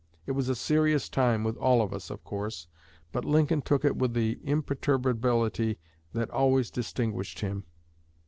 It 0.25 0.31
was 0.31 0.49
a 0.49 0.55
serious 0.55 1.07
time 1.09 1.43
with 1.43 1.57
all 1.57 1.79
of 1.79 1.93
us, 1.93 2.09
of 2.09 2.23
course, 2.23 2.65
but 3.11 3.23
Lincoln 3.23 3.61
took 3.61 3.85
it 3.85 3.95
with 3.95 4.15
the 4.15 4.39
imperturbability 4.41 5.77
that 6.13 6.31
always 6.31 6.71
distinguished 6.71 7.41
him." 7.41 7.65